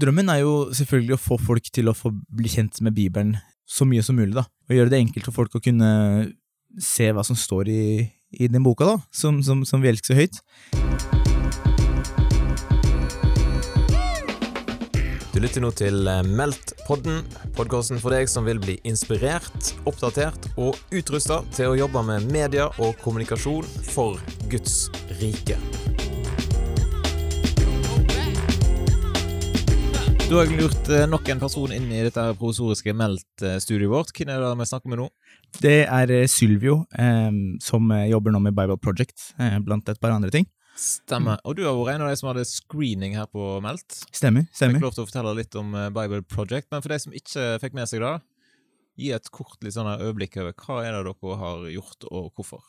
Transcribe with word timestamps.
Drømmen 0.00 0.30
er 0.32 0.40
jo 0.40 0.52
selvfølgelig 0.72 1.16
å 1.16 1.20
få 1.20 1.36
folk 1.40 1.66
til 1.74 1.90
å 1.90 1.96
få 1.96 2.12
bli 2.14 2.48
kjent 2.48 2.78
med 2.84 2.94
Bibelen 2.96 3.34
så 3.68 3.84
mye 3.84 4.02
som 4.04 4.16
mulig, 4.16 4.32
da. 4.38 4.46
Og 4.70 4.78
gjøre 4.78 4.92
det 4.94 5.00
enkelt 5.02 5.28
for 5.28 5.42
folk 5.42 5.58
å 5.58 5.62
kunne 5.64 5.90
se 6.80 7.10
hva 7.12 7.24
som 7.26 7.36
står 7.36 7.68
i, 7.68 7.82
i 8.32 8.48
den 8.48 8.64
boka, 8.64 8.86
da, 8.88 8.96
som, 9.12 9.42
som, 9.44 9.60
som 9.68 9.82
vi 9.82 9.90
elsker 9.92 10.14
så 10.14 10.20
høyt. 10.22 10.40
Du 15.30 15.38
lytter 15.38 15.62
nå 15.62 15.70
til 15.76 16.08
eh, 16.10 16.24
Meldt-podden, 16.26 17.20
podkasten 17.56 18.00
for 18.00 18.16
deg 18.16 18.30
som 18.32 18.48
vil 18.48 18.58
bli 18.62 18.80
inspirert, 18.88 19.74
oppdatert 19.84 20.48
og 20.56 20.80
utrusta 20.96 21.42
til 21.54 21.74
å 21.74 21.78
jobbe 21.84 22.02
med 22.08 22.32
media 22.32 22.72
og 22.80 22.96
kommunikasjon 23.04 23.68
for 23.92 24.18
Guds 24.48 24.86
rike. 25.20 25.60
Du 30.30 30.36
har 30.36 30.46
lurt 30.46 30.88
eh, 30.94 31.08
nok 31.10 31.26
en 31.32 31.40
person 31.42 31.72
inn 31.74 31.88
i 31.90 32.04
dette 32.06 32.22
provisoriske 32.38 32.92
Meldt-studioet 32.94 33.90
vårt. 33.90 34.12
Hvem 34.14 34.28
er 34.30 34.44
det 34.44 34.50
vi 34.60 34.66
snakker 34.70 34.92
med 34.92 35.00
nå? 35.00 35.06
Det 35.58 35.80
er 35.90 36.12
eh, 36.14 36.28
Sylvio, 36.30 36.76
eh, 36.94 37.38
som 37.58 37.90
jobber 38.06 38.36
nå 38.36 38.38
med 38.44 38.54
Bible 38.54 38.76
Project, 38.78 39.32
eh, 39.42 39.56
blant 39.58 39.90
et 39.90 39.98
par 39.98 40.14
andre 40.14 40.30
ting. 40.30 40.46
Stemmer. 40.78 41.42
Og 41.42 41.58
du 41.58 41.64
har 41.66 41.74
vært 41.74 41.96
en 41.96 42.04
av 42.06 42.12
de 42.12 42.20
som 42.20 42.30
hadde 42.30 42.44
screening 42.46 43.16
her 43.18 43.26
på 43.26 43.56
Meldt. 43.64 44.04
Stemmer. 44.14 44.46
Fikk 44.46 44.60
stemmer. 44.60 44.84
lov 44.86 44.94
til 44.94 45.02
å 45.02 45.08
fortelle 45.08 45.32
litt 45.40 45.58
om 45.58 45.74
Bible 45.98 46.22
Project, 46.30 46.70
men 46.70 46.86
for 46.86 46.94
de 46.94 47.00
som 47.02 47.18
ikke 47.24 47.48
fikk 47.64 47.74
med 47.80 47.90
seg 47.90 48.06
det, 48.06 48.14
gi 49.02 49.10
et 49.18 49.32
kort 49.34 49.58
litt 49.66 49.74
sånn 49.74 49.90
øyeblikk 49.96 50.38
over 50.44 50.54
hva 50.62 50.78
er 50.84 50.94
det 50.94 51.02
dere 51.10 51.40
har 51.42 51.66
gjort, 51.74 52.06
og 52.06 52.30
hvorfor. 52.38 52.62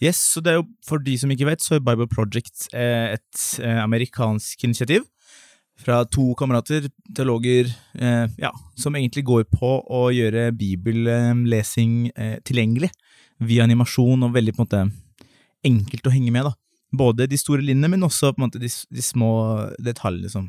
Yes, 0.00 0.24
så 0.32 0.40
det 0.40 0.54
er 0.54 0.60
jo 0.62 0.66
For 0.86 1.04
de 1.04 1.20
som 1.20 1.28
ikke 1.36 1.50
vet, 1.50 1.60
så 1.60 1.76
er 1.76 1.84
Bible 1.84 2.08
Project 2.08 2.70
eh, 2.72 3.18
et 3.18 3.46
amerikansk 3.60 4.64
initiativ 4.64 5.04
fra 5.78 6.02
to 6.10 6.32
kamerater, 6.38 6.88
teologer, 7.14 7.70
eh, 7.94 8.26
ja, 8.40 8.50
som 8.78 8.96
egentlig 8.98 9.24
går 9.28 9.44
på 9.52 9.70
å 9.84 10.08
gjøre 10.14 10.50
bibellesing 10.58 12.10
eh, 12.16 12.38
tilgjengelig 12.46 12.90
via 13.38 13.66
animasjon 13.68 14.26
og 14.26 14.34
veldig 14.34 14.56
på 14.56 14.64
en 14.64 14.66
måte 14.66 14.82
enkelt 15.68 16.08
å 16.08 16.14
henge 16.14 16.34
med. 16.34 16.48
da. 16.48 16.54
Både 16.98 17.28
de 17.30 17.38
store 17.38 17.62
linjene, 17.62 17.92
men 17.92 18.06
også 18.06 18.32
på 18.32 18.42
en 18.42 18.48
måte 18.48 18.60
de, 18.62 18.68
de 18.68 19.04
små 19.04 19.30
detaljene 19.78 20.30
som, 20.32 20.48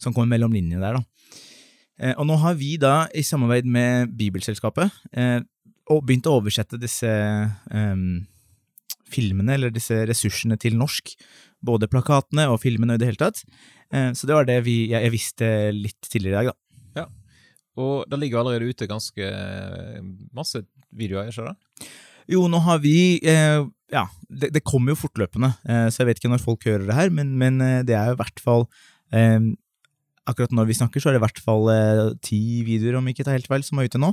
som 0.00 0.14
kommer 0.14 0.32
mellom 0.36 0.54
linjene 0.54 0.82
der. 0.82 1.00
da. 1.00 1.38
Eh, 2.00 2.14
og 2.16 2.26
nå 2.28 2.38
har 2.40 2.56
vi 2.56 2.74
da, 2.80 3.04
i 3.12 3.24
samarbeid 3.26 3.68
med 3.68 4.14
Bibelselskapet, 4.16 5.00
eh, 5.12 5.40
begynt 5.90 6.28
å 6.30 6.38
oversette 6.38 6.78
disse 6.80 7.10
eh, 7.10 8.04
filmene, 9.12 9.56
eller 9.56 9.72
disse 9.74 10.02
ressursene, 10.08 10.58
til 10.60 10.76
norsk. 10.80 11.14
Både 11.64 11.88
plakatene 11.92 12.46
og 12.50 12.60
filmene 12.62 12.96
i 12.96 13.00
det 13.00 13.10
hele 13.10 13.20
tatt. 13.20 13.42
Eh, 13.92 14.12
så 14.16 14.28
det 14.28 14.36
var 14.36 14.48
det 14.48 14.60
vi, 14.66 14.82
jeg, 14.90 15.02
jeg 15.06 15.14
visste 15.14 15.48
litt 15.76 16.00
tidligere 16.08 16.32
i 16.32 16.38
dag, 16.38 16.52
da. 16.52 17.02
Ja, 17.02 17.06
Og 17.80 18.06
det 18.10 18.20
ligger 18.22 18.42
allerede 18.42 18.70
ute 18.70 18.88
ganske 18.90 19.26
eh, 19.26 20.00
masse 20.36 20.64
videoer, 20.96 21.30
ikke 21.30 21.50
det? 21.50 21.90
Jo, 22.30 22.44
nå 22.50 22.60
har 22.62 22.78
vi 22.82 23.18
eh, 23.26 23.64
Ja, 23.90 24.04
det, 24.30 24.52
det 24.54 24.62
kommer 24.66 24.94
jo 24.94 25.00
fortløpende, 25.02 25.52
eh, 25.66 25.88
så 25.90 26.02
jeg 26.02 26.10
vet 26.10 26.20
ikke 26.22 26.30
når 26.32 26.44
folk 26.44 26.66
hører 26.68 26.86
det 26.86 26.96
her, 26.96 27.10
men, 27.14 27.34
men 27.40 27.60
eh, 27.64 27.80
det 27.86 27.96
er 27.98 28.12
jo 28.12 28.18
i 28.18 28.20
hvert 28.22 28.42
fall 28.42 28.66
eh, 29.12 29.40
Akkurat 30.30 30.52
når 30.54 30.68
vi 30.70 30.78
snakker, 30.78 31.02
så 31.02 31.10
er 31.10 31.16
det 31.16 31.22
i 31.22 31.24
hvert 31.26 31.42
fall 31.44 31.70
eh, 31.72 32.04
ti 32.24 32.40
videoer, 32.66 33.00
om 33.00 33.10
ikke 33.10 33.26
tar 33.26 33.38
helt 33.38 33.50
feil, 33.50 33.64
som 33.66 33.80
er 33.80 33.90
ute 33.90 34.00
nå. 34.00 34.12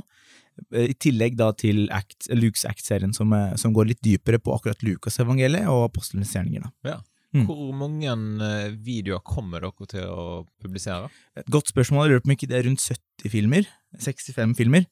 Eh, 0.72 0.90
I 0.92 0.96
tillegg 0.98 1.38
da 1.38 1.52
til 1.56 1.86
Act, 1.94 2.30
Lukes 2.34 2.66
Act-serien, 2.68 3.14
som, 3.16 3.32
eh, 3.36 3.54
som 3.60 3.76
går 3.76 3.92
litt 3.92 4.02
dypere 4.04 4.42
på 4.42 4.56
akkurat 4.56 4.82
Lukas 4.86 5.20
evangeliet 5.22 5.70
og 5.70 5.86
apostlenes 5.88 6.34
gjerninger. 6.34 6.66
da. 6.82 6.98
Mm. 7.36 7.44
Hvor 7.44 7.74
mange 7.76 8.14
videoer 8.80 9.20
kommer 9.20 9.60
dere 9.60 9.86
til 9.90 10.06
å 10.08 10.46
publisere? 10.62 11.10
Et 11.36 11.50
godt 11.52 11.68
spørsmål. 11.68 12.06
Jeg 12.06 12.14
lurer 12.14 12.24
på 12.24 12.30
om 12.30 12.36
ikke 12.38 12.48
det 12.48 12.56
er 12.56 12.64
rundt 12.64 12.80
70 12.80 13.32
filmer. 13.34 13.68
65 14.00 14.56
filmer 14.56 14.86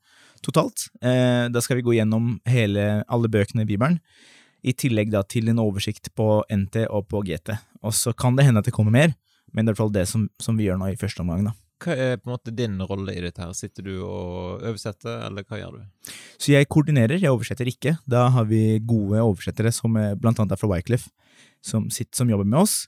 totalt. 0.44 0.88
Eh, 1.00 1.48
da 1.52 1.62
skal 1.62 1.80
vi 1.80 1.86
gå 1.86 1.96
gjennom 1.96 2.36
hele, 2.48 3.04
alle 3.08 3.30
bøkene 3.32 3.64
i 3.64 3.68
Bibelen. 3.68 4.00
I 4.66 4.74
tillegg 4.74 5.12
da 5.12 5.22
til 5.22 5.50
en 5.50 5.62
oversikt 5.62 6.10
på 6.16 6.42
NT 6.50 6.86
og 6.90 7.06
på 7.10 7.22
GT. 7.26 7.54
Og 7.86 7.94
så 7.94 8.12
kan 8.16 8.36
det 8.36 8.46
hende 8.48 8.62
at 8.62 8.68
det 8.68 8.74
kommer 8.76 8.94
mer, 8.94 9.14
men 9.56 9.64
det 9.64 9.72
er 9.72 9.72
i 9.72 9.74
hvert 9.74 9.84
fall 9.86 9.94
det 9.96 10.04
som, 10.10 10.26
som 10.42 10.58
vi 10.58 10.68
gjør 10.68 10.78
nå 10.82 10.92
i 10.92 10.98
første 11.00 11.24
omgang. 11.24 11.46
da. 11.48 11.56
Hva 11.82 11.92
er 11.92 12.16
på 12.16 12.30
en 12.30 12.34
måte 12.36 12.52
din 12.56 12.76
rolle 12.88 13.12
i 13.12 13.20
dette? 13.20 13.42
her? 13.42 13.52
Sitter 13.56 13.84
du 13.84 13.94
og 13.98 14.62
oversetter, 14.64 15.18
eller 15.26 15.44
hva 15.44 15.60
gjør 15.60 15.78
du? 15.78 16.12
Så 16.40 16.54
jeg 16.54 16.68
koordinerer, 16.72 17.18
jeg 17.20 17.32
oversetter 17.32 17.68
ikke. 17.68 17.96
Da 18.08 18.28
har 18.32 18.46
vi 18.48 18.78
gode 18.80 19.20
oversettere, 19.20 19.72
som 19.74 19.96
er 20.00 20.16
blant 20.20 20.40
annet 20.40 20.56
er 20.56 20.60
fra 20.60 20.70
Wycliffe, 20.72 21.10
som, 21.64 21.90
sitter, 21.92 22.14
som 22.16 22.32
jobber 22.32 22.48
med 22.48 22.62
oss. 22.62 22.78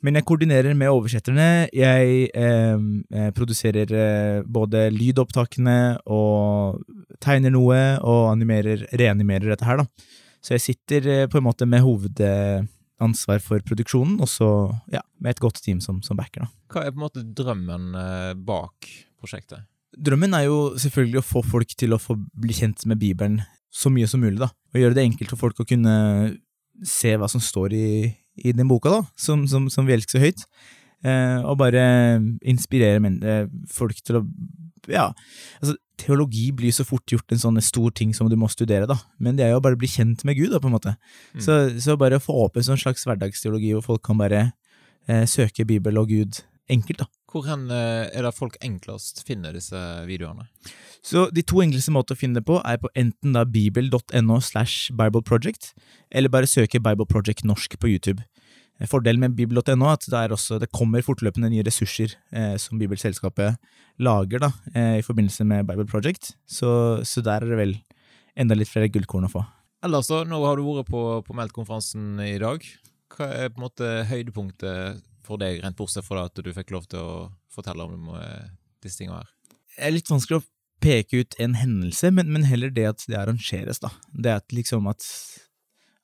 Men 0.00 0.16
jeg 0.16 0.24
koordinerer 0.28 0.76
med 0.78 0.88
oversetterne. 0.94 1.68
Jeg 1.76 2.30
eh, 2.30 2.84
eh, 3.12 3.30
produserer 3.36 3.90
eh, 3.92 4.42
både 4.48 4.86
lydopptakene 4.94 6.00
og 6.08 6.80
tegner 7.20 7.52
noe, 7.52 7.80
og 8.00 8.30
animerer, 8.30 8.86
reanimerer 8.96 9.52
dette 9.52 9.66
her, 9.68 9.82
da. 9.82 10.14
Så 10.40 10.54
jeg 10.56 10.64
sitter 10.70 11.10
eh, 11.10 11.26
på 11.28 11.40
en 11.40 11.48
måte 11.50 11.68
med 11.68 11.84
hovedansvar 13.00 13.40
for 13.40 13.60
produksjonen, 13.64 14.20
og 14.20 14.28
så 14.28 14.48
ja, 14.92 15.00
med 15.18 15.34
et 15.34 15.40
godt 15.40 15.62
team 15.62 15.80
som, 15.80 16.02
som 16.02 16.16
backer, 16.16 16.44
da. 16.44 16.50
Hva 16.70 16.84
er 16.84 16.92
på 16.92 17.00
en 17.00 17.06
måte 17.06 17.24
drømmen 17.24 17.94
eh, 17.96 18.34
bak 18.34 18.88
prosjektet? 19.18 19.64
Drømmen 19.96 20.34
er 20.34 20.46
jo 20.46 20.76
selvfølgelig 20.78 21.18
å 21.18 21.26
få 21.26 21.42
folk 21.42 21.74
til 21.76 21.92
å 21.92 22.00
få 22.00 22.16
bli 22.16 22.54
kjent 22.54 22.84
med 22.86 23.00
Bibelen 23.00 23.40
så 23.70 23.90
mye 23.90 24.06
som 24.06 24.20
mulig, 24.20 24.38
da. 24.40 24.50
Og 24.72 24.80
gjøre 24.80 24.94
det 24.94 25.06
enkelt 25.06 25.32
for 25.32 25.48
folk 25.48 25.60
å 25.60 25.66
kunne 25.68 26.36
se 26.86 27.16
hva 27.16 27.28
som 27.28 27.42
står 27.42 27.74
i, 27.74 27.88
i 28.36 28.52
den 28.52 28.68
boka, 28.68 28.90
da, 28.90 29.02
som, 29.18 29.46
som, 29.50 29.68
som 29.70 29.86
vi 29.86 29.96
elsker 29.96 30.18
så 30.18 30.24
høyt. 30.24 30.44
Eh, 31.00 31.38
og 31.48 31.56
bare 31.62 31.82
inspirere 32.44 33.00
eh, 33.00 33.46
folk 33.72 34.02
til 34.04 34.20
å 34.20 34.26
Ja, 34.90 35.10
altså, 35.60 35.76
teologi 36.00 36.46
blir 36.56 36.72
så 36.72 36.84
fort 36.88 37.08
gjort 37.12 37.32
en 37.32 37.40
sånn 37.40 37.60
stor 37.62 37.92
ting 37.94 38.14
som 38.16 38.30
du 38.32 38.36
må 38.40 38.48
studere, 38.50 38.88
da. 38.88 38.96
Men 39.20 39.36
det 39.36 39.44
er 39.46 39.52
jo 39.54 39.60
bare 39.64 39.76
å 39.76 39.80
bli 39.80 39.90
kjent 39.90 40.24
med 40.24 40.38
Gud, 40.38 40.50
da, 40.54 40.60
på 40.60 40.70
en 40.70 40.76
måte. 40.76 40.94
Mm. 41.34 41.42
Så, 41.44 41.58
så 41.84 41.98
bare 42.00 42.20
få 42.22 42.36
opp 42.46 42.56
en 42.56 42.66
sånn 42.70 42.80
slags 42.80 43.04
hverdagsteologi 43.06 43.74
hvor 43.76 43.84
folk 43.92 44.04
kan 44.08 44.20
bare 44.20 44.46
eh, 45.06 45.26
søke 45.28 45.68
Bibel 45.68 46.00
og 46.00 46.08
Gud 46.12 46.40
enkelt, 46.70 47.02
da. 47.02 47.08
Hvor 47.30 47.46
hen 47.46 47.68
eh, 47.70 48.08
er 48.10 48.26
det 48.26 48.34
folk 48.34 48.56
enklest 48.64 49.22
finner 49.26 49.54
disse 49.54 49.78
videoene? 50.08 50.48
Så 51.06 51.28
de 51.34 51.44
to 51.46 51.60
enkleste 51.62 51.92
måter 51.94 52.16
å 52.16 52.20
finne 52.20 52.40
det 52.40 52.46
på, 52.48 52.58
er 52.66 52.80
på 52.82 52.90
enten 52.98 53.36
da 53.36 53.44
bibel.no 53.48 54.40
slash 54.44 54.90
bibleproject, 54.96 55.72
eller 56.10 56.32
bare 56.32 56.50
søke 56.50 56.82
Bible 56.82 57.06
Project 57.08 57.46
norsk 57.46 57.78
på 57.80 57.92
YouTube. 57.92 58.24
Eh, 58.80 58.88
Fordelen 58.88 59.20
med 59.20 59.36
bibel.no 59.36 59.62
er 59.86 59.94
at 59.94 60.08
det, 60.08 60.16
er 60.16 60.34
også, 60.34 60.58
det 60.62 60.72
kommer 60.72 61.04
fortløpende 61.04 61.52
nye 61.52 61.64
ressurser 61.66 62.16
eh, 62.32 62.56
som 62.60 62.80
Bibelselskapet 62.80 63.60
lager 64.00 64.46
da, 64.46 64.52
eh, 64.74 64.98
i 65.00 65.06
forbindelse 65.06 65.44
med 65.44 65.68
Bible 65.68 65.86
Project, 65.86 66.34
så, 66.48 67.00
så 67.04 67.22
der 67.24 67.44
er 67.44 67.52
det 67.52 67.60
vel 67.60 67.74
enda 68.40 68.56
litt 68.56 68.70
flere 68.70 68.88
gullkorn 68.92 69.28
å 69.28 69.32
få. 69.32 69.44
Ellers 69.84 70.08
da, 70.10 70.22
nå 70.28 70.40
har 70.44 70.56
du 70.56 70.64
vært 70.64 70.90
på, 70.92 71.02
på 71.24 71.36
Meldt-konferansen 71.36 72.20
i 72.24 72.36
dag. 72.40 72.64
Hva 73.10 73.28
er 73.32 73.52
på 73.52 73.60
en 73.60 73.66
måte 73.66 73.90
høydepunktet 74.10 75.04
for 75.26 75.40
deg, 75.40 75.60
rent 75.64 75.76
bortsett 75.78 76.06
fra 76.06 76.26
at 76.28 76.40
du 76.40 76.50
fikk 76.54 76.72
lov 76.74 76.88
til 76.90 77.00
å 77.00 77.12
fortelle 77.52 77.86
om 77.86 78.10
eh, 78.16 78.48
disse 78.84 79.00
tingene 79.00 79.22
her? 79.22 79.30
Det 79.76 79.86
er 79.88 79.94
litt 79.94 80.10
vanskelig 80.10 80.40
å 80.40 80.46
peke 80.80 81.20
ut 81.20 81.36
en 81.40 81.56
hendelse, 81.60 82.10
men, 82.16 82.30
men 82.32 82.46
heller 82.48 82.72
det 82.72 82.86
at 82.88 83.04
det 83.08 83.18
arrangeres, 83.20 83.82
da. 83.82 83.92
Det 84.12 84.36
at 84.40 84.56
liksom 84.56 84.88
at, 84.90 85.04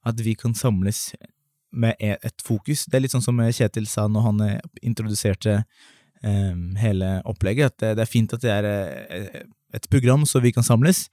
at 0.09 0.20
vi 0.25 0.36
kan 0.38 0.56
samles 0.56 1.10
med 1.72 1.94
e- 2.00 2.19
et 2.22 2.43
fokus. 2.44 2.84
Det 2.87 2.94
er 2.94 3.00
litt 3.04 3.12
sånn 3.15 3.25
som 3.25 3.38
Kjetil 3.38 3.87
sa 3.91 4.06
når 4.09 4.22
han 4.22 4.41
eh, 4.47 4.60
introduserte 4.82 5.65
um, 6.22 6.77
hele 6.81 7.22
opplegget, 7.28 7.72
at 7.75 7.78
det, 7.82 7.91
det 7.99 8.04
er 8.06 8.10
fint 8.12 8.32
at 8.37 8.41
det 8.44 8.53
er 8.53 8.65
eh, 8.71 9.43
et 9.75 9.88
program 9.93 10.25
så 10.27 10.41
vi 10.41 10.53
kan 10.53 10.65
samles, 10.66 11.09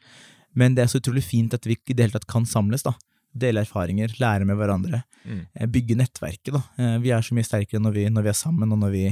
men 0.55 0.75
det 0.75 0.83
er 0.85 0.91
så 0.93 1.01
utrolig 1.01 1.23
fint 1.25 1.53
at 1.57 1.65
vi 1.65 1.75
i 1.75 1.93
det 1.97 2.05
hele 2.05 2.13
tatt 2.19 2.27
kan 2.29 2.45
samles, 2.45 2.83
da. 2.85 2.93
Dele 3.33 3.63
erfaringer, 3.65 4.13
lære 4.21 4.45
med 4.45 4.57
hverandre, 4.59 5.03
Mm. 5.25 5.45
eh, 5.55 5.67
bygge 5.71 5.95
nettverket, 5.95 6.51
da. 6.53 6.61
Vi 6.99 7.09
er 7.15 7.21
så 7.23 7.33
mye 7.33 7.47
sterkere 7.47 7.79
når 7.81 7.93
vi, 7.95 8.01
når 8.11 8.23
vi 8.25 8.29
er 8.29 8.35
sammen, 8.37 8.71
og 8.75 8.79
når 8.81 8.91
vi 8.91 9.05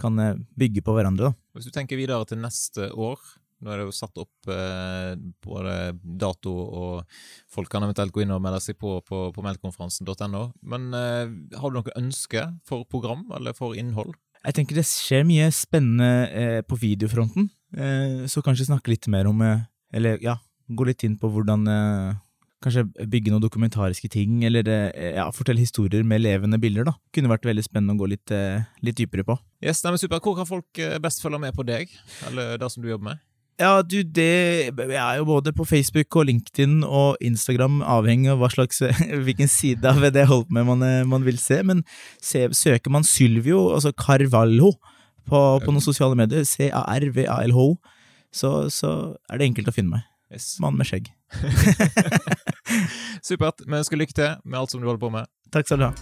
kan 0.00 0.16
bygge 0.58 0.80
på 0.82 0.94
hverandre, 0.96 1.28
da. 1.28 1.34
Hvis 1.54 1.66
du 1.68 1.70
tenker 1.74 1.96
videre 2.00 2.24
til 2.26 2.38
neste 2.40 2.88
år, 2.96 3.18
nå 3.58 3.72
er 3.72 3.80
det 3.80 3.88
jo 3.88 3.96
satt 3.96 4.20
opp 4.22 4.50
eh, 4.52 5.16
både 5.44 5.74
dato 6.02 6.52
og 6.52 7.18
folk 7.50 7.70
kan 7.72 7.86
eventuelt 7.86 8.14
gå 8.14 8.22
inn 8.22 8.34
og 8.34 8.42
melde 8.44 8.60
seg 8.62 8.78
på 8.78 8.98
på, 9.06 9.24
på 9.34 9.44
meldkonferansen.no, 9.44 10.44
men 10.62 10.88
eh, 10.94 11.26
har 11.58 11.70
du 11.72 11.80
noe 11.80 11.98
ønske 11.98 12.44
for 12.68 12.86
program 12.90 13.26
eller 13.34 13.56
for 13.56 13.78
innhold? 13.78 14.14
Jeg 14.44 14.54
tenker 14.54 14.78
det 14.78 14.86
skjer 14.86 15.26
mye 15.26 15.48
spennende 15.54 16.10
eh, 16.30 16.60
på 16.62 16.78
videofronten, 16.78 17.50
eh, 17.74 18.22
så 18.30 18.42
kanskje 18.44 18.68
snakke 18.70 18.94
litt 18.94 19.10
mer 19.10 19.26
om 19.30 19.42
eh, 19.42 19.66
Eller 19.92 20.18
ja, 20.22 20.36
gå 20.68 20.84
litt 20.84 21.02
inn 21.06 21.18
på 21.18 21.30
hvordan 21.32 21.66
eh, 21.72 22.16
Kanskje 22.58 22.82
bygge 23.06 23.30
noen 23.30 23.42
dokumentariske 23.44 24.08
ting, 24.10 24.40
eller 24.42 24.66
ja, 24.66 25.28
fortelle 25.30 25.62
historier 25.62 26.02
med 26.02 26.24
levende 26.24 26.58
bilder. 26.58 26.88
da. 26.88 26.96
Kunne 27.14 27.30
vært 27.30 27.46
veldig 27.46 27.62
spennende 27.62 27.94
å 27.94 28.00
gå 28.00 28.08
litt, 28.10 28.32
litt 28.82 28.98
dypere 28.98 29.22
på. 29.22 29.36
Yes, 29.62 29.84
nei, 29.84 29.92
men 29.94 30.02
super. 30.02 30.18
Hvor 30.18 30.34
kan 30.34 30.48
folk 30.48 30.80
best 30.98 31.22
følge 31.22 31.38
med 31.38 31.54
på 31.54 31.62
deg, 31.62 31.94
eller 32.26 32.58
det 32.58 32.72
som 32.74 32.82
du 32.82 32.90
jobber 32.90 33.12
med? 33.12 33.22
Ja, 33.58 33.82
du, 33.82 34.04
det 34.06 34.70
Jeg 34.70 34.98
er 35.02 35.16
jo 35.18 35.24
både 35.26 35.50
på 35.52 35.64
Facebook 35.66 36.16
og 36.16 36.28
LinkedIn 36.28 36.84
og 36.86 37.16
Instagram, 37.20 37.80
avhengig 37.82 38.30
av 38.30 38.38
hva 38.38 38.50
slags, 38.52 38.78
hvilken 39.26 39.50
side 39.50 39.82
av 39.82 39.98
det 39.98 40.22
jeg 40.22 40.30
holder 40.30 40.46
på 40.46 40.54
med 40.54 40.66
man, 40.68 40.84
eh, 40.86 41.06
man 41.06 41.24
vil 41.26 41.40
se. 41.42 41.58
Men 41.66 41.82
se, 42.22 42.44
søker 42.54 42.92
man 42.94 43.06
Sylvio, 43.06 43.72
altså 43.74 43.90
Carvalho, 43.98 44.76
på, 45.28 45.40
på 45.64 45.74
noen 45.74 45.82
sosiale 45.84 46.14
medier, 46.16 46.46
C-A-R-V-A-L-H, 46.46 47.64
så, 48.32 48.52
så 48.72 48.92
er 49.28 49.40
det 49.40 49.48
enkelt 49.50 49.72
å 49.72 49.74
finne 49.74 49.98
meg. 49.98 50.06
Yes. 50.30 50.54
Mann 50.62 50.78
med 50.78 50.86
skjegg. 50.86 51.10
Supert. 53.26 53.64
Vi 53.66 53.74
ønsker 53.74 53.98
lykke 53.98 54.14
til 54.16 54.38
med 54.44 54.60
alt 54.60 54.70
som 54.72 54.80
du 54.80 54.86
holder 54.86 55.02
på 55.02 55.10
med. 55.12 55.26
Takk 55.50 55.66
skal 55.66 55.82
du 55.82 55.88
ha. 55.88 55.92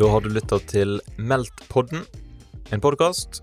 Da 0.00 0.10
har 0.10 0.24
du 0.24 0.32
lytta 0.32 0.58
til 0.66 0.98
Meldt-podden, 1.20 2.02
en 2.72 2.82
podkast 2.82 3.42